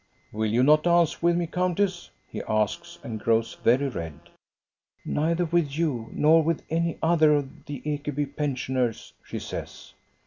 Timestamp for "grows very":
3.19-3.87